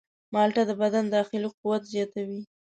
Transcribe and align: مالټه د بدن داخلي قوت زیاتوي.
مالټه 0.33 0.63
د 0.69 0.71
بدن 0.81 1.05
داخلي 1.15 1.49
قوت 1.59 1.81
زیاتوي. 1.93 2.41